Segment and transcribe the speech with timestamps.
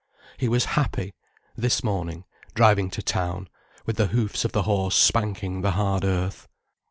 [0.37, 1.13] He was happy,
[1.55, 3.49] this morning, driving to town,
[3.85, 6.47] with the hoofs of the horse spanking the hard earth.